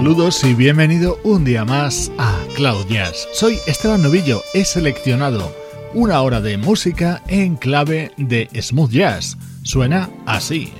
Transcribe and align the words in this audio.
Saludos 0.00 0.42
y 0.44 0.54
bienvenido 0.54 1.20
un 1.24 1.44
día 1.44 1.66
más 1.66 2.10
a 2.16 2.34
Cloud 2.56 2.86
Jazz. 2.88 3.28
Soy 3.34 3.58
Esteban 3.66 4.02
Novillo, 4.02 4.42
he 4.54 4.64
seleccionado 4.64 5.54
una 5.92 6.22
hora 6.22 6.40
de 6.40 6.56
música 6.56 7.22
en 7.28 7.56
clave 7.56 8.10
de 8.16 8.48
smooth 8.62 8.90
jazz. 8.90 9.36
Suena 9.62 10.08
así. 10.24 10.72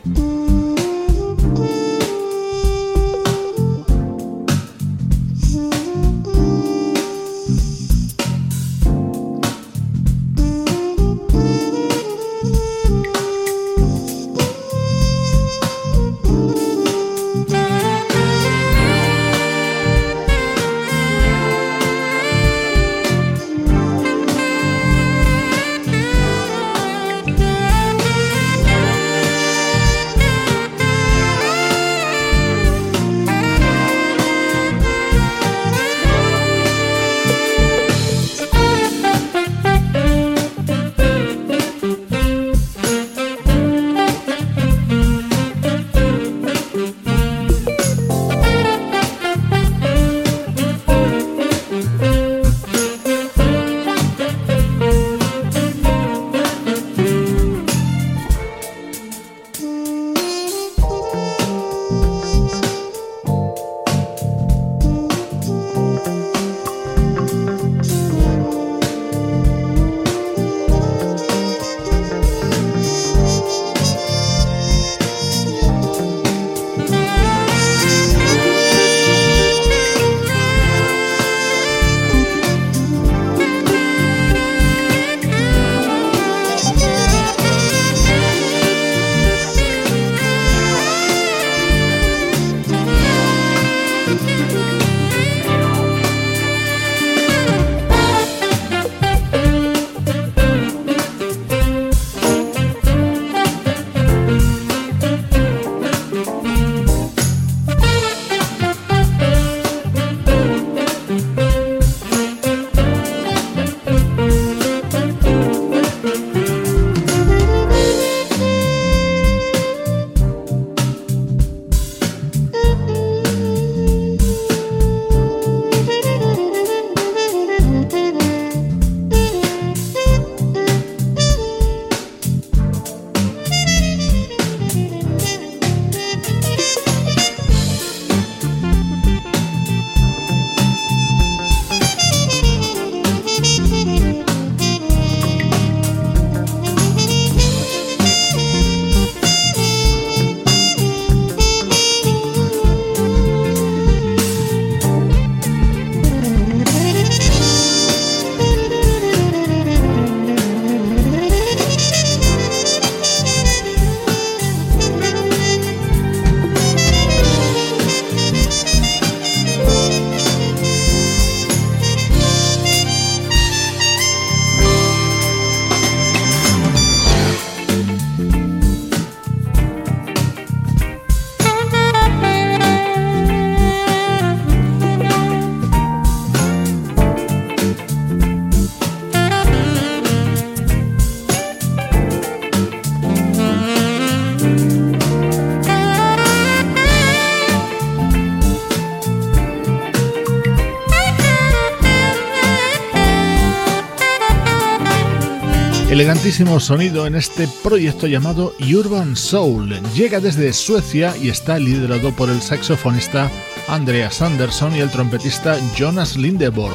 Elegantísimo 206.01 206.59
sonido 206.61 207.07
en 207.07 207.15
este 207.15 207.47
proyecto 207.63 208.07
llamado 208.07 208.55
Urban 208.59 209.15
Soul. 209.17 209.79
Llega 209.95 210.19
desde 210.19 210.55
Suecia 210.55 211.15
y 211.15 211.29
está 211.29 211.59
liderado 211.59 212.11
por 212.13 212.31
el 212.31 212.41
saxofonista 212.41 213.31
Andreas 213.69 214.23
Anderson 214.23 214.75
y 214.75 214.79
el 214.79 214.89
trompetista 214.91 215.59
Jonas 215.77 216.17
Lindeborg. 216.17 216.75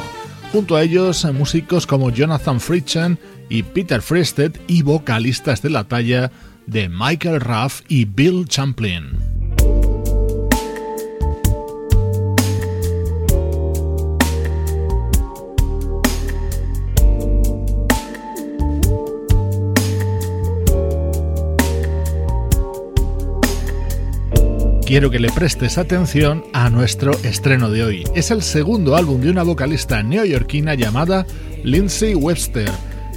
Junto 0.52 0.76
a 0.76 0.84
ellos, 0.84 1.24
músicos 1.34 1.88
como 1.88 2.10
Jonathan 2.10 2.60
Fritchen 2.60 3.18
y 3.48 3.64
Peter 3.64 4.00
Frested 4.00 4.52
y 4.68 4.82
vocalistas 4.82 5.60
de 5.60 5.70
la 5.70 5.82
talla 5.82 6.30
de 6.68 6.88
Michael 6.88 7.40
Ruff 7.40 7.80
y 7.88 8.04
Bill 8.04 8.46
Champlin. 8.46 9.15
Quiero 24.86 25.10
que 25.10 25.18
le 25.18 25.30
prestes 25.32 25.78
atención 25.78 26.44
a 26.52 26.70
nuestro 26.70 27.10
estreno 27.24 27.70
de 27.70 27.82
hoy. 27.82 28.04
Es 28.14 28.30
el 28.30 28.40
segundo 28.40 28.94
álbum 28.94 29.20
de 29.20 29.30
una 29.30 29.42
vocalista 29.42 30.00
neoyorquina 30.02 30.74
llamada 30.74 31.26
Lindsay 31.64 32.14
Webster. 32.14 32.70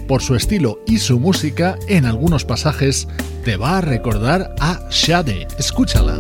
Por 0.08 0.24
su 0.24 0.36
estilo 0.36 0.80
y 0.88 0.98
su 0.98 1.20
música, 1.20 1.78
en 1.88 2.06
algunos 2.06 2.44
pasajes 2.44 3.08
te 3.46 3.56
va 3.56 3.78
a 3.78 3.82
recordar 3.82 4.56
a 4.60 4.88
Shade. 4.90 5.48
Escúchala. 5.60 6.18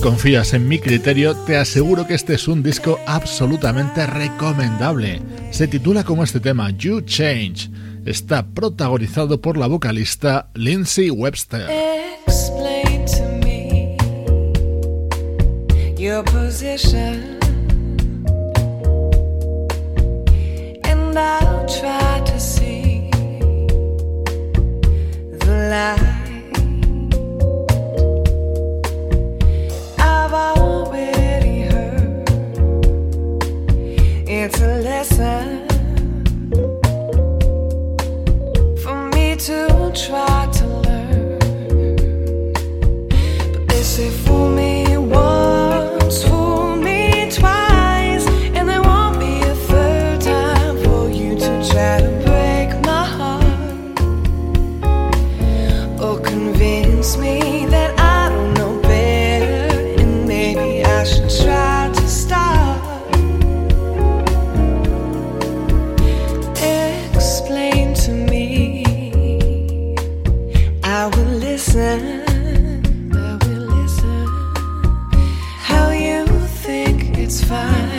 Confías 0.00 0.54
en 0.54 0.68
mi 0.68 0.78
criterio, 0.78 1.34
te 1.34 1.56
aseguro 1.56 2.06
que 2.06 2.14
este 2.14 2.34
es 2.34 2.48
un 2.48 2.62
disco 2.62 2.98
absolutamente 3.06 4.06
recomendable. 4.06 5.20
Se 5.50 5.68
titula 5.68 6.04
como 6.04 6.24
este 6.24 6.40
tema, 6.40 6.70
You 6.70 7.02
Change. 7.02 7.70
Está 8.06 8.46
protagonizado 8.46 9.40
por 9.40 9.56
la 9.56 9.66
vocalista 9.66 10.48
Lindsay 10.54 11.10
Webster. 11.10 11.68
it's 34.52 34.60
a 34.62 34.80
lesson 34.80 35.68
for 38.82 39.08
me 39.10 39.36
to 39.36 39.92
try 39.94 40.48
to 40.52 40.69
will 71.20 71.38
listen. 71.38 72.22
I 73.12 73.38
will 73.44 73.66
listen. 73.76 74.26
How 75.68 75.90
you 75.90 76.26
think 76.64 77.18
it's 77.18 77.44
fine. 77.44 77.89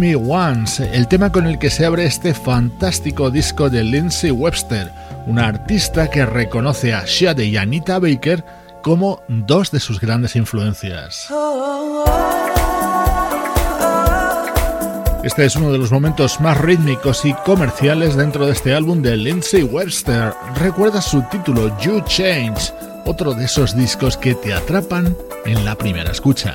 Once, 0.00 0.88
el 0.94 1.08
tema 1.08 1.30
con 1.30 1.46
el 1.46 1.58
que 1.58 1.68
se 1.68 1.84
abre 1.84 2.06
este 2.06 2.32
fantástico 2.32 3.30
disco 3.30 3.68
de 3.68 3.84
Lindsay 3.84 4.30
Webster, 4.30 4.90
una 5.26 5.46
artista 5.46 6.08
que 6.08 6.24
reconoce 6.24 6.94
a 6.94 7.04
Shade 7.04 7.44
y 7.44 7.58
Anita 7.58 7.98
Baker 7.98 8.42
como 8.82 9.20
dos 9.28 9.70
de 9.70 9.78
sus 9.78 10.00
grandes 10.00 10.36
influencias. 10.36 11.28
Este 15.22 15.44
es 15.44 15.54
uno 15.56 15.70
de 15.70 15.76
los 15.76 15.92
momentos 15.92 16.40
más 16.40 16.58
rítmicos 16.58 17.26
y 17.26 17.34
comerciales 17.44 18.16
dentro 18.16 18.46
de 18.46 18.52
este 18.52 18.72
álbum 18.72 19.02
de 19.02 19.18
Lindsay 19.18 19.64
Webster. 19.64 20.32
Recuerda 20.56 21.02
su 21.02 21.20
título 21.30 21.78
You 21.80 22.00
Change, 22.06 22.72
otro 23.04 23.34
de 23.34 23.44
esos 23.44 23.76
discos 23.76 24.16
que 24.16 24.34
te 24.34 24.54
atrapan 24.54 25.14
en 25.44 25.62
la 25.66 25.74
primera 25.74 26.10
escucha. 26.10 26.54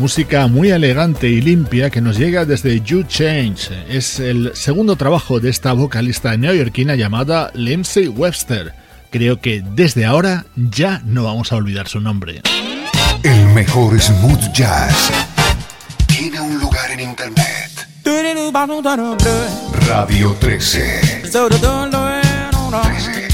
Música 0.00 0.46
muy 0.46 0.70
elegante 0.70 1.28
y 1.28 1.42
limpia 1.42 1.90
que 1.90 2.00
nos 2.00 2.16
llega 2.16 2.46
desde 2.46 2.80
You 2.80 3.02
Change. 3.02 3.68
Es 3.86 4.18
el 4.18 4.52
segundo 4.54 4.96
trabajo 4.96 5.40
de 5.40 5.50
esta 5.50 5.74
vocalista 5.74 6.34
neoyorquina 6.38 6.94
llamada 6.94 7.50
Lindsay 7.52 8.08
Webster. 8.08 8.72
Creo 9.10 9.42
que 9.42 9.62
desde 9.62 10.06
ahora 10.06 10.46
ya 10.56 11.02
no 11.04 11.24
vamos 11.24 11.52
a 11.52 11.56
olvidar 11.56 11.86
su 11.86 12.00
nombre. 12.00 12.40
El 13.22 13.46
mejor 13.48 14.00
smooth 14.00 14.50
jazz 14.54 15.10
tiene 16.06 16.40
un 16.40 16.58
lugar 16.58 16.90
en 16.92 17.00
internet. 17.00 17.70
Radio 19.86 20.34
13. 20.40 21.28
13. 22.90 23.29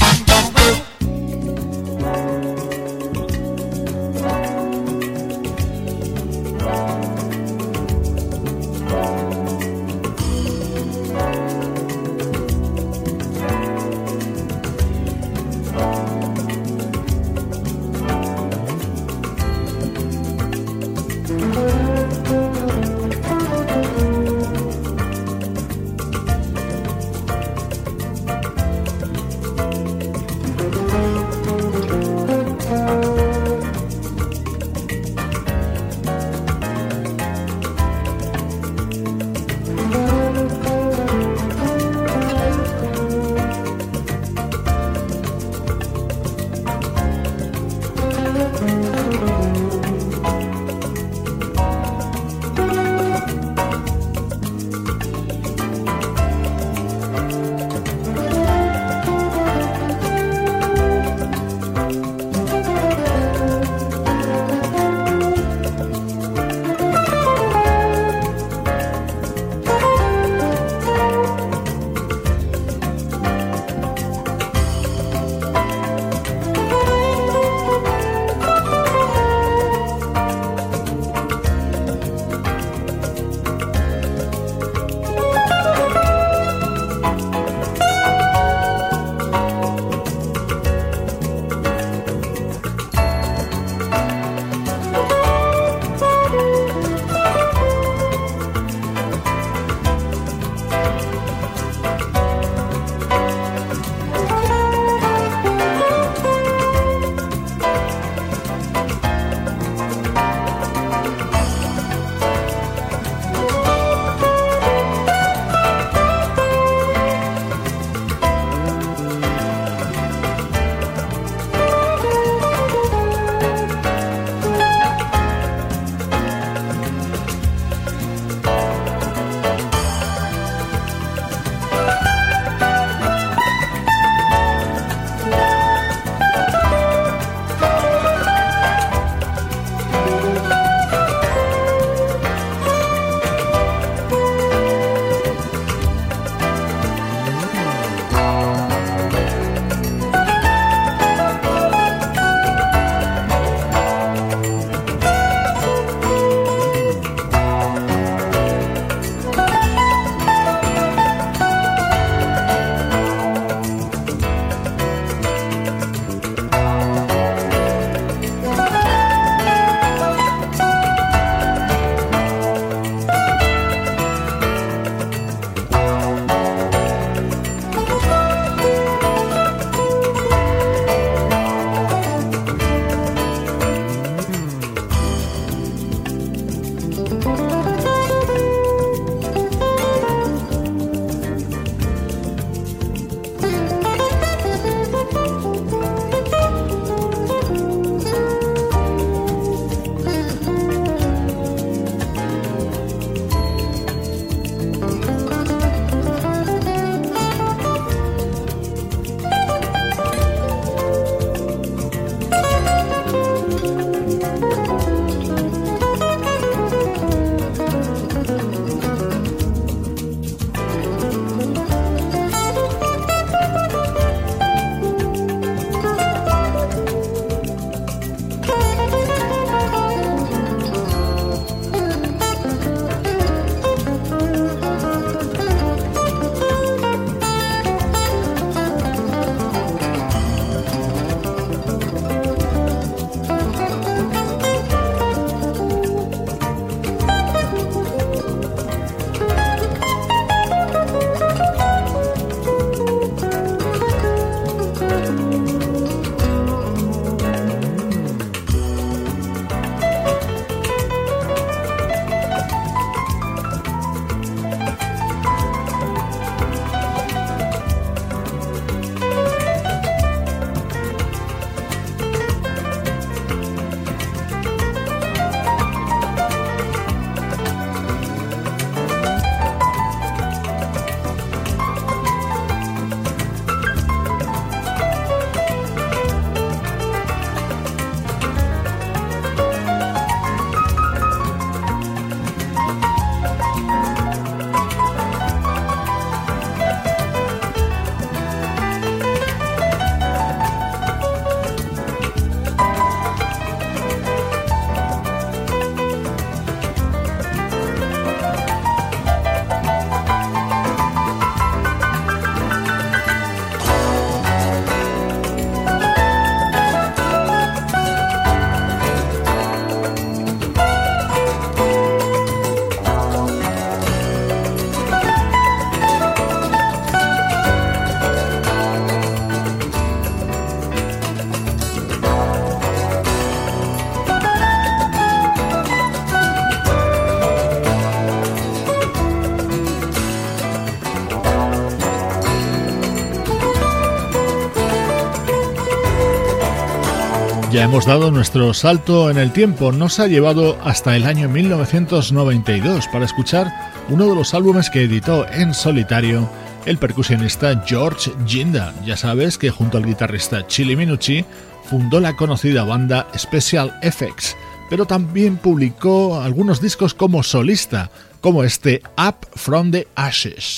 Ya 347.57 347.63
hemos 347.63 347.87
dado 347.87 348.11
nuestro 348.11 348.53
salto 348.53 349.09
en 349.09 349.17
el 349.17 349.31
tiempo, 349.31 349.71
nos 349.71 349.99
ha 349.99 350.05
llevado 350.05 350.59
hasta 350.63 350.95
el 350.95 351.07
año 351.07 351.27
1992 351.27 352.87
para 352.93 353.03
escuchar 353.03 353.51
uno 353.89 354.07
de 354.07 354.13
los 354.13 354.35
álbumes 354.35 354.69
que 354.69 354.83
editó 354.83 355.27
en 355.27 355.55
solitario 355.55 356.29
el 356.67 356.77
percusionista 356.77 357.63
George 357.65 358.11
Ginda. 358.27 358.75
Ya 358.85 358.95
sabes 358.95 359.39
que 359.39 359.49
junto 359.49 359.79
al 359.79 359.87
guitarrista 359.87 360.45
Chili 360.45 360.75
Minucci 360.75 361.25
fundó 361.63 361.99
la 361.99 362.15
conocida 362.15 362.63
banda 362.63 363.07
Special 363.17 363.79
Effects, 363.81 364.37
pero 364.69 364.85
también 364.85 365.37
publicó 365.37 366.21
algunos 366.21 366.61
discos 366.61 366.93
como 366.93 367.23
solista, 367.23 367.89
como 368.21 368.43
este 368.43 368.83
Up 368.99 369.15
from 369.33 369.71
the 369.71 369.87
Ashes. 369.95 370.57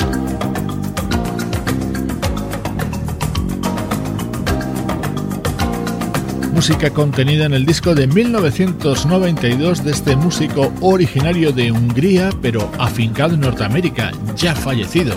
Música 6.60 6.90
contenida 6.90 7.46
en 7.46 7.54
el 7.54 7.66
disco 7.66 7.96
de 7.96 8.06
1992 8.06 9.82
de 9.82 9.92
este 9.92 10.18
músico 10.18 10.74
originario 10.82 11.54
de 11.54 11.72
Hungría 11.72 12.32
pero 12.42 12.70
afincado 12.78 13.36
en 13.36 13.40
Norteamérica, 13.40 14.12
ya 14.36 14.54
fallecido, 14.54 15.16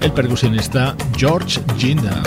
el 0.00 0.12
percusionista 0.12 0.94
George 1.16 1.60
Ginda. 1.78 2.22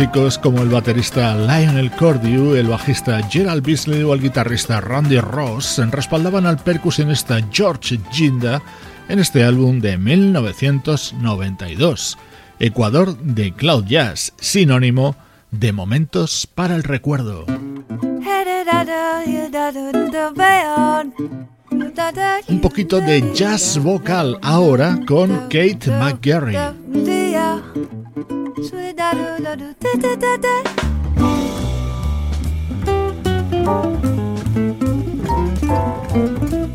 Músicos 0.00 0.38
como 0.38 0.62
el 0.62 0.70
baterista 0.70 1.36
Lionel 1.36 1.90
Cordew, 1.90 2.54
el 2.54 2.68
bajista 2.68 3.20
Gerald 3.28 3.62
Beasley 3.62 4.02
o 4.02 4.14
el 4.14 4.22
guitarrista 4.22 4.80
Randy 4.80 5.20
Ross 5.20 5.78
respaldaban 5.90 6.46
al 6.46 6.56
percusionista 6.56 7.38
George 7.52 8.00
Ginda 8.10 8.62
en 9.10 9.18
este 9.18 9.44
álbum 9.44 9.78
de 9.78 9.98
1992, 9.98 12.16
Ecuador 12.58 13.14
de 13.18 13.52
Cloud 13.52 13.84
Jazz, 13.84 14.32
sinónimo 14.40 15.16
de 15.50 15.74
momentos 15.74 16.46
para 16.46 16.76
el 16.76 16.82
recuerdo. 16.82 17.44
Un 22.48 22.60
poquito 22.62 23.00
de 23.00 23.34
jazz 23.34 23.76
vocal 23.76 24.38
ahora 24.40 24.98
con 25.06 25.40
Kate 25.50 25.90
McGarry. 25.90 26.56
Thank 29.12 29.40
you. 36.52 36.69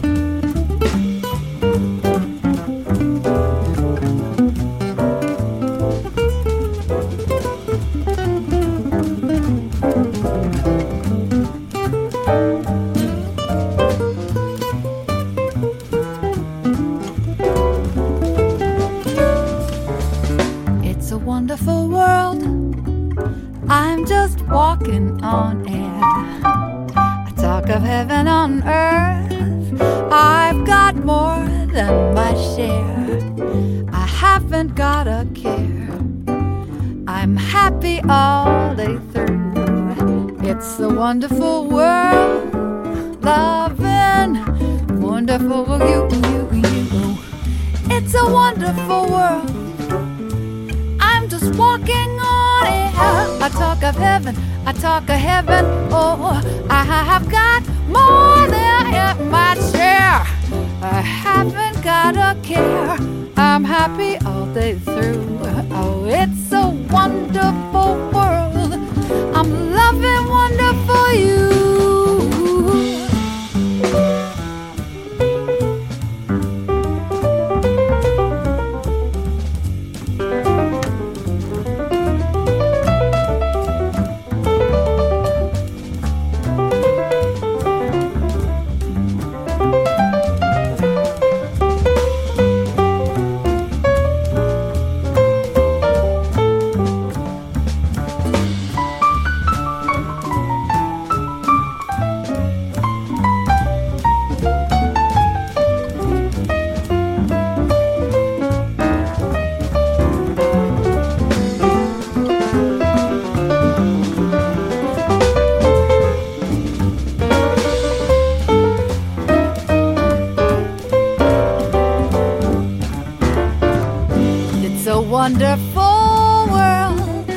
Wonderful 125.25 126.45
world. 126.53 127.31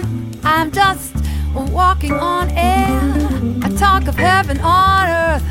I'm 0.45 0.71
just 0.71 1.15
walking 1.73 2.13
on 2.13 2.51
air. 2.51 3.01
I 3.63 3.69
talk 3.79 4.07
of 4.07 4.15
heaven 4.15 4.61
on 4.61 5.09
earth. 5.09 5.47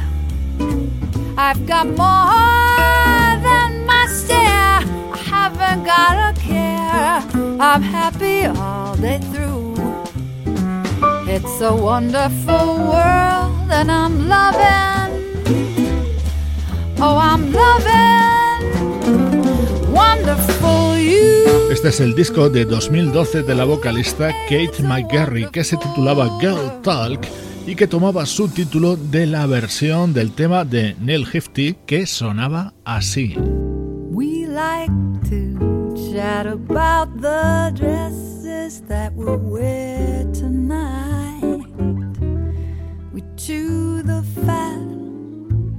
I've 1.36 1.66
got 1.66 1.88
more 1.88 3.42
than 3.48 3.88
my 3.88 4.06
share. 4.22 4.82
I 5.18 5.20
haven't 5.34 5.84
got 5.84 6.14
a 6.30 6.40
care. 6.40 7.24
I'm 7.60 7.82
happy 7.82 8.46
all 8.46 8.96
day 8.98 9.18
through. 9.32 9.74
It's 11.28 11.60
a 11.62 11.76
wonderful 11.76 12.68
world, 12.94 13.72
and 13.80 13.92
I'm 13.92 14.28
loving. 14.36 15.12
Oh, 17.00 17.18
I'm 17.18 17.52
loving. 17.52 18.62
Wonderful 19.92 21.00
you. 21.00 21.47
Este 21.70 21.90
es 21.90 22.00
el 22.00 22.16
disco 22.16 22.50
de 22.50 22.64
2012 22.64 23.44
de 23.44 23.54
la 23.54 23.66
vocalista 23.66 24.30
Kate 24.48 24.82
McGarry 24.84 25.48
que 25.52 25.66
se 25.66 25.76
titulaba 25.76 26.40
Girl 26.40 26.82
Talk 26.82 27.28
y 27.68 27.76
que 27.76 27.88
tomaba 27.88 28.26
su 28.26 28.48
título 28.48 28.96
de 28.96 29.28
la 29.28 29.46
versión 29.48 30.14
del 30.14 30.32
tema 30.32 30.64
de 30.64 30.96
Neil 31.02 31.28
Hefti 31.32 31.76
que 31.86 32.06
sonaba 32.06 32.74
así. 32.86 33.36
We 34.12 34.48
like 34.48 34.92
to 35.30 35.94
chat 36.14 36.48
about 36.48 37.22
the 37.22 37.74
dresses 37.76 38.82
that 38.88 39.12
we'll 39.14 39.38
wear 39.38 40.26
tonight. 40.32 41.68
We 43.14 43.22
chew 43.36 44.02
the 44.04 44.24
fat 44.46 44.80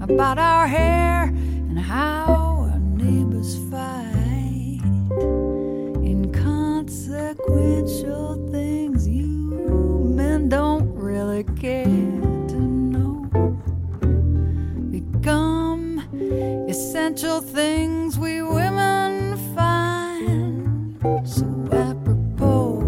about 0.02 0.38
our 0.38 0.68
hair 0.68 1.32
and 1.70 1.78
how 1.78 2.66
our 2.68 2.78
neighbors 2.78 3.56
fight. 3.70 4.07
Inconsequential 6.88 8.48
things 8.50 9.06
you 9.06 9.26
men 10.16 10.48
don't 10.48 10.90
really 10.94 11.44
care 11.44 11.84
to 11.84 12.56
know 12.56 13.28
become 14.90 15.98
essential 16.66 17.42
things 17.42 18.18
we 18.18 18.40
women 18.40 19.36
find 19.54 20.98
so 21.28 21.44
apropos. 21.72 22.80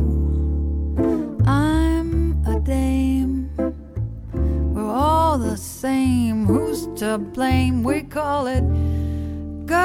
I'm 1.46 2.42
a 2.46 2.58
dame, 2.60 3.50
we're 4.74 4.90
all 4.90 5.36
the 5.36 5.58
same. 5.58 6.46
Who's 6.46 6.86
to 7.00 7.18
blame? 7.18 7.82
We 7.82 8.04
call 8.04 8.46
it 8.46 8.62
girl 9.66 9.76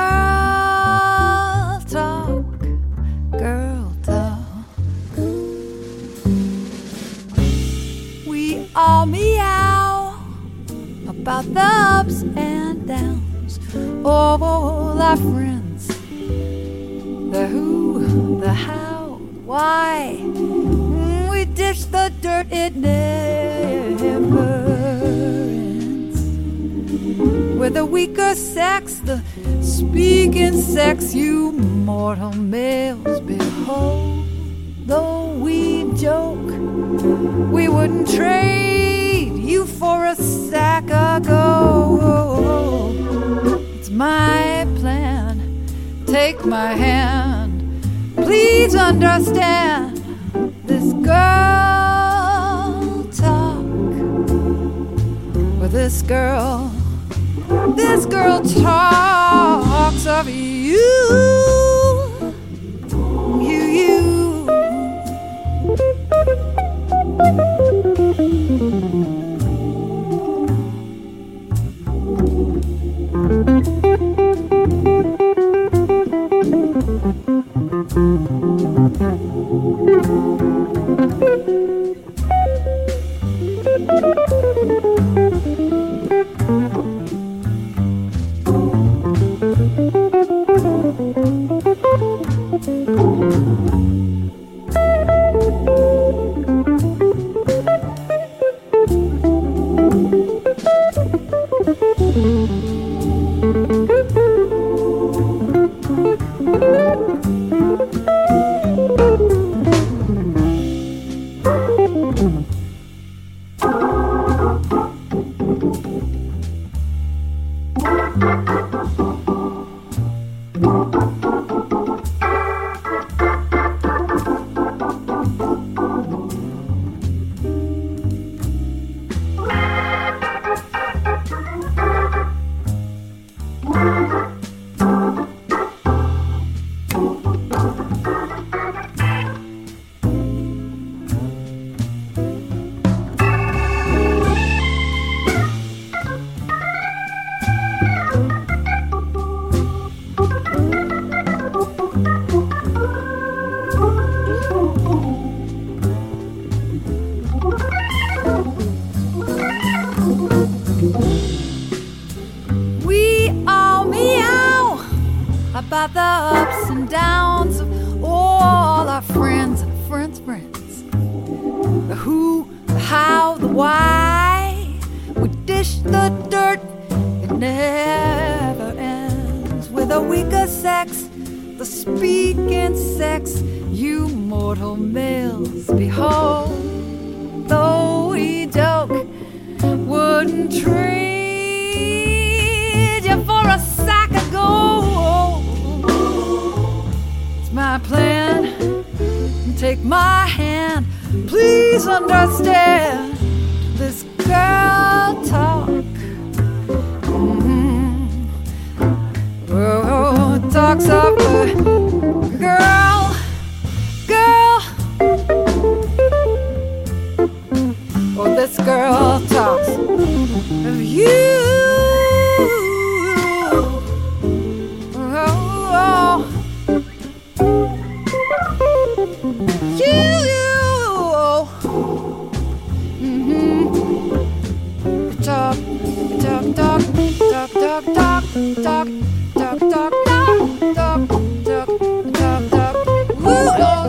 talk, 1.89 2.45
girl. 3.37 3.74
All 8.75 9.05
meow 9.05 10.19
about 11.07 11.45
the 11.53 11.61
ups 11.61 12.23
and 12.35 12.85
downs 12.85 13.59
of 14.03 14.43
all 14.43 15.01
our 15.01 15.15
friends. 15.15 15.87
The 15.87 17.47
who, 17.47 18.39
the 18.41 18.53
how, 18.53 19.19
why. 19.45 20.19
We 21.31 21.45
dish 21.45 21.85
the 21.85 22.11
dirt, 22.21 22.47
it 22.51 22.75
never 22.75 23.05
ends. 25.47 26.19
With 27.57 27.75
the 27.75 27.85
weaker 27.85 28.35
sex, 28.35 28.99
the 28.99 29.21
speaking 29.61 30.59
sex, 30.61 31.15
you 31.15 31.53
mortal 31.53 32.33
males 32.33 33.21
behold 33.21 34.14
though 34.85 35.33
we 35.33 35.91
joke. 35.95 36.37
We 37.51 37.67
wouldn't 37.67 38.09
trade 38.13 39.33
you 39.37 39.65
for 39.65 40.05
a 40.05 40.15
sack 40.15 40.91
of 40.91 41.27
gold. 41.27 42.95
It's 43.77 43.89
my 43.89 44.67
plan. 44.77 45.65
Take 46.05 46.45
my 46.45 46.73
hand. 46.73 47.83
Please 48.15 48.75
understand 48.75 49.97
this 50.65 50.93
girl 50.93 51.13
talk. 53.11 53.65
Well, 55.59 55.69
this 55.69 56.01
girl, 56.03 56.71
this 57.75 58.05
girl 58.05 58.41
talks 58.41 60.05
of 60.05 60.29
you. 60.29 61.54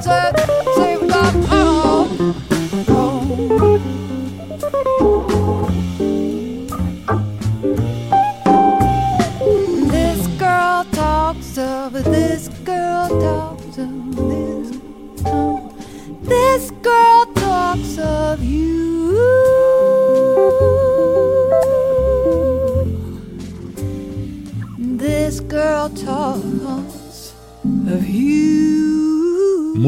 songs 0.03 0.36
were. 0.36 0.45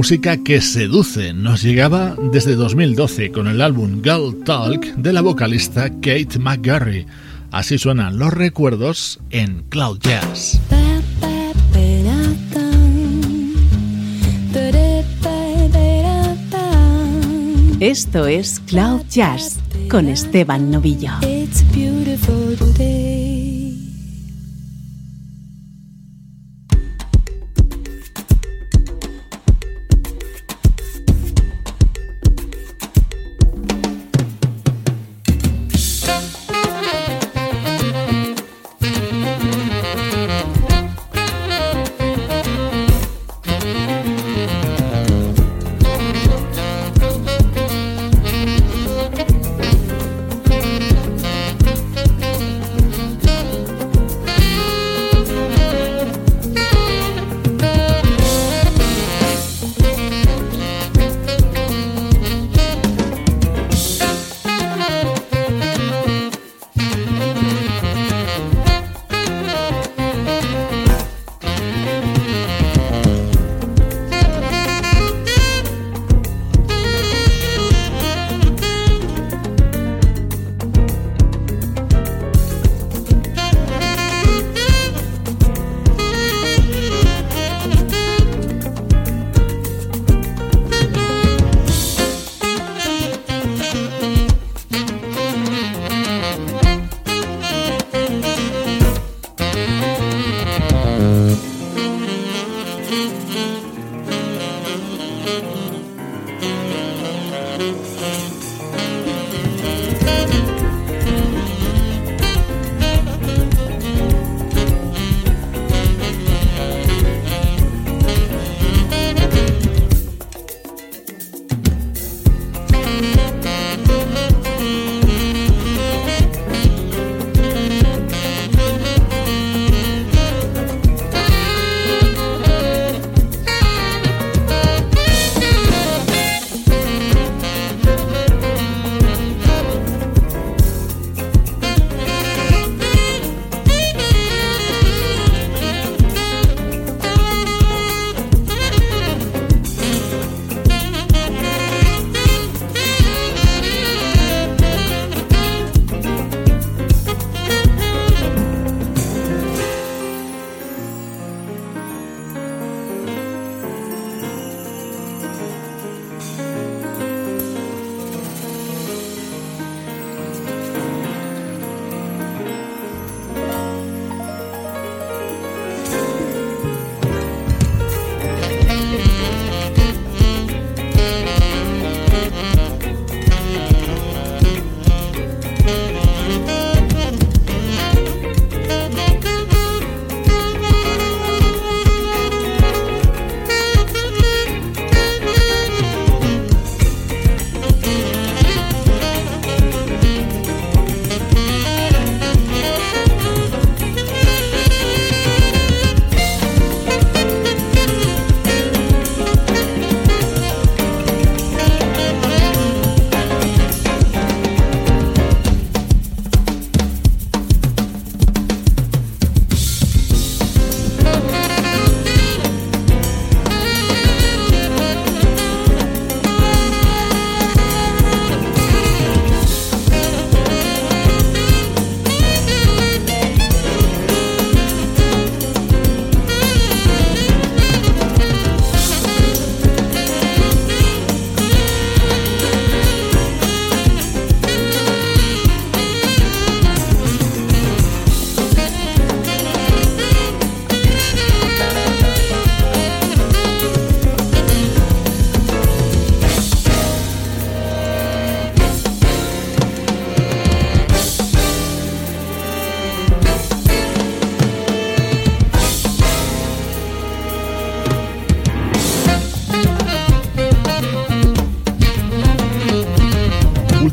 Música 0.09 0.43
que 0.43 0.63
seduce 0.63 1.35
nos 1.35 1.63
llegaba 1.63 2.17
desde 2.33 2.55
2012 2.55 3.31
con 3.31 3.47
el 3.47 3.61
álbum 3.61 4.01
Girl 4.03 4.43
Talk 4.43 4.83
de 4.97 5.13
la 5.13 5.21
vocalista 5.21 5.91
Kate 5.91 6.39
McGarry. 6.39 7.05
Así 7.51 7.77
suenan 7.77 8.19
los 8.19 8.33
recuerdos 8.33 9.21
en 9.29 9.65
Cloud 9.69 9.99
Jazz. 10.01 10.59
Esto 17.79 18.27
es 18.27 18.61
Cloud 18.61 19.03
Jazz 19.11 19.59
con 19.91 20.09
Esteban 20.09 20.71
Novillo. 20.71 21.13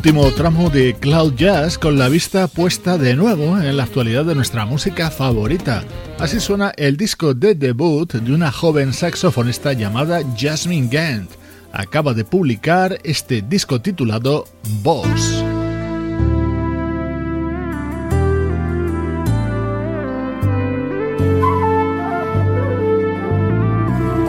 Último 0.06 0.30
tramo 0.30 0.70
de 0.70 0.94
Cloud 0.94 1.34
Jazz 1.34 1.78
con 1.78 1.98
la 1.98 2.08
vista 2.08 2.46
puesta 2.46 2.96
de 2.96 3.16
nuevo 3.16 3.58
en 3.60 3.76
la 3.76 3.82
actualidad 3.82 4.24
de 4.24 4.36
nuestra 4.36 4.64
música 4.64 5.10
favorita. 5.10 5.82
Así 6.20 6.38
suena 6.38 6.72
el 6.76 6.96
disco 6.96 7.34
de 7.34 7.56
debut 7.56 8.12
de 8.12 8.32
una 8.32 8.52
joven 8.52 8.92
saxofonista 8.92 9.72
llamada 9.72 10.20
Jasmine 10.38 10.86
Gant. 10.88 11.30
Acaba 11.72 12.14
de 12.14 12.24
publicar 12.24 13.00
este 13.02 13.42
disco 13.42 13.80
titulado 13.80 14.44
Boss. 14.84 15.35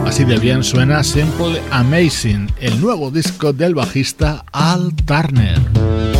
Así 0.08 0.24
de 0.24 0.38
bien 0.38 0.64
suena 0.64 1.04
Simple 1.04 1.60
Amazing, 1.70 2.50
el 2.60 2.80
nuevo 2.80 3.10
disco 3.10 3.52
del 3.52 3.74
bajista 3.74 4.42
Al 4.52 4.94
Turner. 5.04 6.17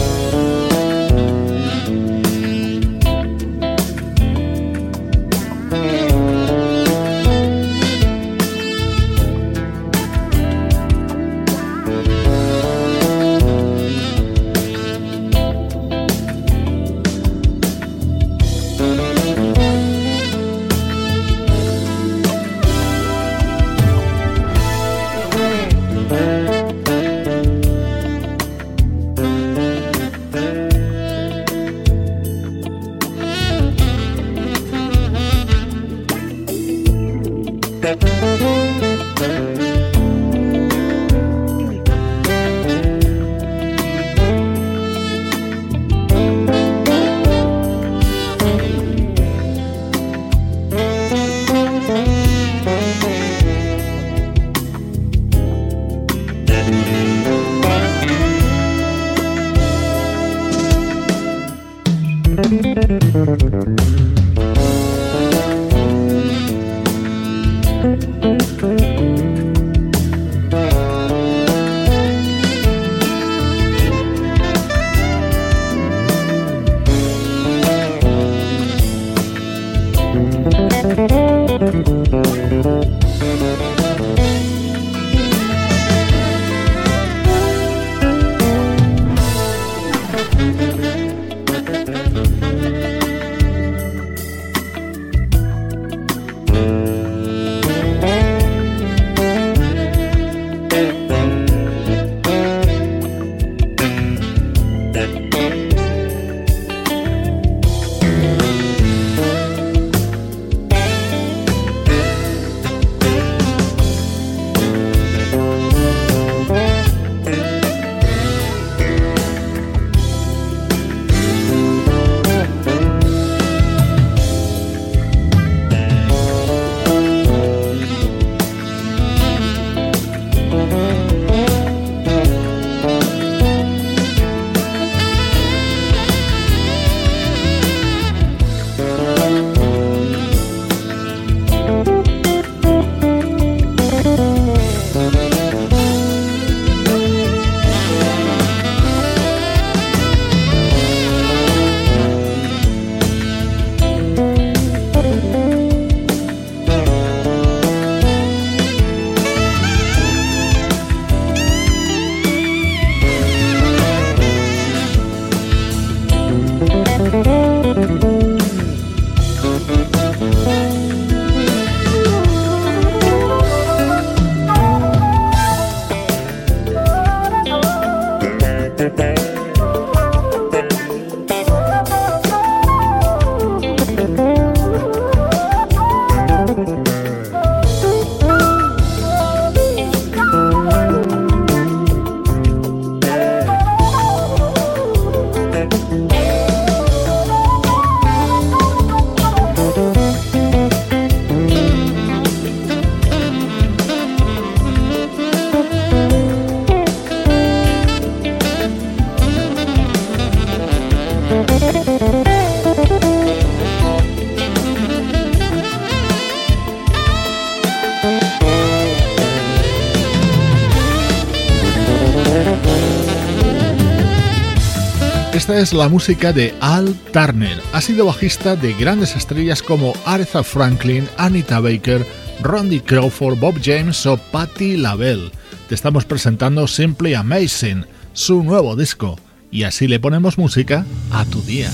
Esta 225.49 225.61
es 225.63 225.73
la 225.73 225.89
música 225.89 226.31
de 226.35 226.53
Al 226.61 226.95
Turner. 227.11 227.59
Ha 227.73 227.81
sido 227.81 228.05
bajista 228.05 228.55
de 228.55 228.75
grandes 228.75 229.17
estrellas 229.17 229.63
como 229.63 229.95
Aretha 230.05 230.43
Franklin, 230.45 231.09
Anita 231.17 231.59
Baker, 231.59 232.05
Randy 232.43 232.81
Crawford, 232.81 233.39
Bob 233.39 233.59
James 233.65 234.05
o 234.05 234.19
Patti 234.19 234.77
LaBelle. 234.77 235.31
Te 235.67 235.75
estamos 235.75 236.05
presentando 236.05 236.67
Simply 236.67 237.15
Amazing, 237.15 237.87
su 238.13 238.43
nuevo 238.43 238.77
disco, 238.77 239.19
y 239.51 239.63
así 239.63 239.89
le 239.89 239.99
ponemos 239.99 240.37
música 240.37 240.85
a 241.11 241.25
tu 241.25 241.41
día. 241.41 241.71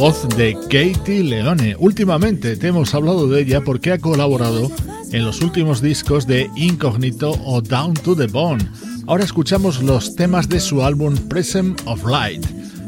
Voz 0.00 0.26
de 0.34 0.54
Katie 0.54 1.22
Leone. 1.22 1.76
Últimamente 1.78 2.56
te 2.56 2.68
hemos 2.68 2.94
hablado 2.94 3.28
de 3.28 3.42
ella 3.42 3.60
porque 3.60 3.92
ha 3.92 3.98
colaborado 3.98 4.70
en 5.12 5.26
los 5.26 5.42
últimos 5.42 5.82
discos 5.82 6.26
de 6.26 6.48
Incognito 6.56 7.32
o 7.44 7.60
Down 7.60 7.92
to 7.92 8.16
the 8.16 8.26
Bone. 8.26 8.66
Ahora 9.06 9.24
escuchamos 9.24 9.82
los 9.82 10.16
temas 10.16 10.48
de 10.48 10.58
su 10.58 10.82
álbum 10.82 11.14
Present 11.28 11.82
of 11.84 12.02
Light. 12.06 12.42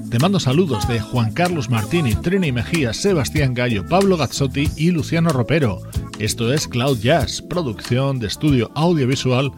Te 0.08 0.18
mando 0.20 0.40
saludos 0.40 0.88
de 0.88 1.00
Juan 1.00 1.34
Carlos 1.34 1.68
Martini, 1.68 2.14
Trini 2.14 2.50
Mejía, 2.50 2.94
Sebastián 2.94 3.52
Gallo, 3.52 3.86
Pablo 3.86 4.16
Gazzotti 4.16 4.70
y 4.78 4.90
Luciano 4.90 5.28
Ropero. 5.28 5.82
Esto 6.18 6.50
es 6.50 6.66
Cloud 6.66 6.98
Jazz, 6.98 7.42
producción 7.42 8.20
de 8.20 8.28
estudio 8.28 8.70
audiovisual 8.74 9.52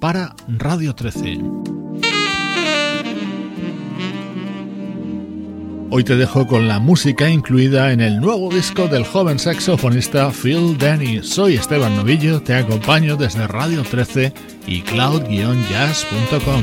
para 0.00 0.36
Radio 0.46 0.94
13. 0.94 1.79
Hoy 5.92 6.04
te 6.04 6.14
dejo 6.14 6.46
con 6.46 6.68
la 6.68 6.78
música 6.78 7.28
incluida 7.28 7.90
en 7.92 8.00
el 8.00 8.20
nuevo 8.20 8.48
disco 8.48 8.86
del 8.86 9.04
joven 9.04 9.40
saxofonista 9.40 10.30
Phil 10.30 10.78
Denny. 10.78 11.20
Soy 11.24 11.56
Esteban 11.56 11.96
Novillo, 11.96 12.40
te 12.40 12.54
acompaño 12.54 13.16
desde 13.16 13.48
Radio 13.48 13.82
13 13.82 14.32
y 14.68 14.82
cloud-jazz.com. 14.82 16.62